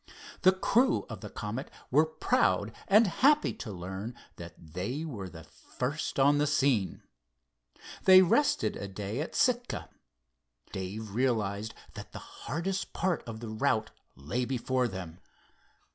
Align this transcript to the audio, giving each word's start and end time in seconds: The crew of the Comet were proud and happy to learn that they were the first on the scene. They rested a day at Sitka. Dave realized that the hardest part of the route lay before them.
The 0.41 0.51
crew 0.51 1.05
of 1.09 1.21
the 1.21 1.29
Comet 1.29 1.69
were 1.91 2.07
proud 2.07 2.71
and 2.87 3.05
happy 3.05 3.53
to 3.53 3.71
learn 3.71 4.15
that 4.37 4.55
they 4.73 5.05
were 5.05 5.29
the 5.29 5.43
first 5.43 6.19
on 6.19 6.39
the 6.39 6.47
scene. 6.47 7.03
They 8.05 8.23
rested 8.23 8.75
a 8.75 8.87
day 8.87 9.21
at 9.21 9.35
Sitka. 9.35 9.89
Dave 10.71 11.11
realized 11.11 11.75
that 11.93 12.13
the 12.13 12.17
hardest 12.17 12.93
part 12.93 13.21
of 13.27 13.41
the 13.41 13.49
route 13.49 13.91
lay 14.15 14.43
before 14.43 14.87
them. 14.87 15.19